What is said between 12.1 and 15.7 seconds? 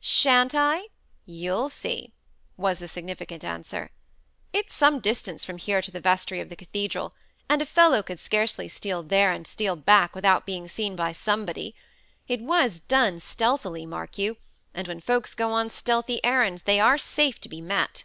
It was done stealthily, mark you; and when folks go on